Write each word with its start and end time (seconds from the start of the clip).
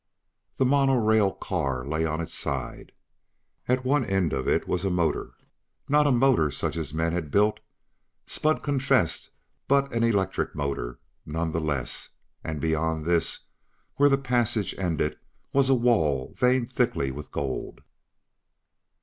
The 0.57 0.65
monorail 0.65 1.31
car 1.31 1.85
lay 1.85 2.07
on 2.07 2.21
its 2.21 2.33
side. 2.33 2.91
At 3.67 3.85
one 3.85 4.03
end 4.03 4.33
of 4.33 4.47
it 4.47 4.67
was 4.67 4.83
a 4.83 4.89
motor. 4.89 5.35
Not 5.87 6.07
a 6.07 6.11
motor 6.11 6.49
such 6.49 6.75
as 6.75 6.91
men 6.91 7.13
had 7.13 7.29
built, 7.29 7.59
Spud 8.25 8.63
confessed, 8.63 9.29
but 9.67 9.93
an 9.93 10.03
electric 10.03 10.55
motor 10.55 10.97
none 11.23 11.51
the 11.51 11.61
less. 11.61 12.09
And 12.43 12.59
beyond 12.59 13.05
this, 13.05 13.41
where 13.97 14.09
the 14.09 14.17
passage 14.17 14.73
ended, 14.79 15.19
was 15.53 15.69
a 15.69 15.75
wall 15.75 16.33
veined 16.35 16.71
thickly 16.71 17.11
with 17.11 17.29
gold. 17.31 17.81